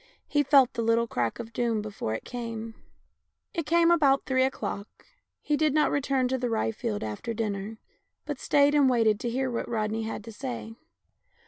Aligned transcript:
He 0.27 0.41
felt 0.41 0.73
the 0.73 0.81
little 0.81 1.05
crack 1.05 1.37
of 1.37 1.53
doom 1.53 1.79
before 1.83 2.15
it 2.15 2.25
came. 2.25 2.73
It 3.53 3.67
came 3.67 3.91
about 3.91 4.25
three 4.25 4.43
o'clock. 4.43 5.05
He 5.43 5.55
did 5.55 5.75
not 5.75 5.91
return 5.91 6.27
to 6.29 6.39
the 6.39 6.49
rye 6.49 6.71
field 6.71 7.03
after 7.03 7.35
dinner, 7.35 7.77
but 8.25 8.39
stayed 8.39 8.73
and 8.73 8.89
waited 8.89 9.19
to 9.19 9.29
hear 9.29 9.51
what 9.51 9.69
Rodney 9.69 10.01
had 10.01 10.23
to 10.23 10.31
say. 10.31 10.73